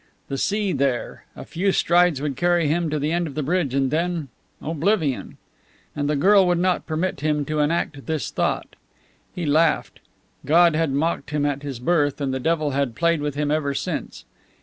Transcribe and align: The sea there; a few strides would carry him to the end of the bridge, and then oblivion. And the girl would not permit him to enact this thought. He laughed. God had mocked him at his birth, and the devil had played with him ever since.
The 0.29 0.37
sea 0.39 0.73
there; 0.73 1.25
a 1.35 1.45
few 1.45 1.71
strides 1.71 2.23
would 2.23 2.35
carry 2.35 2.67
him 2.67 2.89
to 2.89 2.97
the 2.97 3.11
end 3.11 3.27
of 3.27 3.35
the 3.35 3.43
bridge, 3.43 3.75
and 3.75 3.91
then 3.91 4.29
oblivion. 4.59 5.37
And 5.95 6.09
the 6.09 6.15
girl 6.15 6.47
would 6.47 6.57
not 6.57 6.87
permit 6.87 7.19
him 7.19 7.45
to 7.45 7.59
enact 7.59 8.07
this 8.07 8.31
thought. 8.31 8.75
He 9.35 9.45
laughed. 9.45 9.99
God 10.43 10.73
had 10.75 10.91
mocked 10.91 11.29
him 11.29 11.45
at 11.45 11.61
his 11.61 11.77
birth, 11.77 12.19
and 12.19 12.33
the 12.33 12.39
devil 12.39 12.71
had 12.71 12.95
played 12.95 13.21
with 13.21 13.35
him 13.35 13.51
ever 13.51 13.75
since. 13.75 14.25